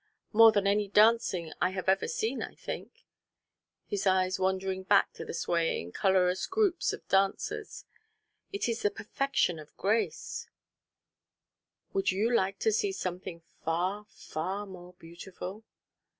"More 0.33 0.51
than 0.51 0.65
any 0.65 0.87
dancing 0.87 1.53
I 1.61 1.69
have 1.73 1.87
ever 1.87 2.07
seen, 2.07 2.41
I 2.41 2.55
think," 2.55 3.05
his 3.85 4.07
eyes 4.07 4.39
wandering 4.39 4.81
back 4.81 5.13
to 5.13 5.23
the 5.25 5.31
swaying 5.31 5.91
colorous 5.91 6.47
groups 6.47 6.91
of 6.91 7.07
dancers. 7.07 7.85
"It 8.51 8.67
is 8.67 8.81
the 8.81 8.89
perfection 8.89 9.59
of 9.59 9.77
grace" 9.77 10.47
"Would 11.93 12.11
you 12.11 12.33
like 12.35 12.57
to 12.61 12.71
see 12.71 12.91
something 12.91 13.43
far, 13.63 14.05
far 14.09 14.65
more 14.65 14.93
beautiful?" 14.93 15.65